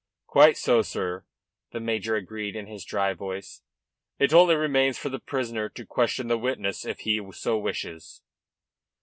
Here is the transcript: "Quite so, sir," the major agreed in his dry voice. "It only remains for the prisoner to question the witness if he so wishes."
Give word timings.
"Quite 0.25 0.57
so, 0.57 0.81
sir," 0.81 1.25
the 1.73 1.79
major 1.79 2.15
agreed 2.15 2.55
in 2.55 2.65
his 2.65 2.83
dry 2.83 3.13
voice. 3.13 3.61
"It 4.17 4.33
only 4.33 4.55
remains 4.55 4.97
for 4.97 5.09
the 5.09 5.19
prisoner 5.19 5.69
to 5.69 5.85
question 5.85 6.27
the 6.27 6.39
witness 6.39 6.87
if 6.87 7.01
he 7.01 7.21
so 7.33 7.59
wishes." 7.59 8.23